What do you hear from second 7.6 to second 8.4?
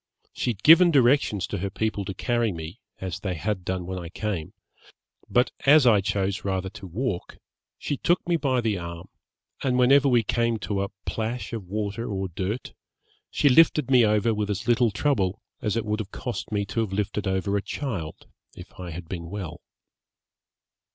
she took me